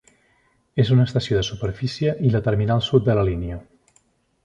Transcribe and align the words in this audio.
És 0.83 0.89
una 0.95 1.05
estació 1.09 1.37
de 1.41 1.45
superfície 1.49 2.17
i 2.31 2.35
la 2.37 2.43
terminal 2.51 2.85
sud 2.91 3.09
de 3.11 3.19
la 3.21 3.31
línia. 3.33 3.63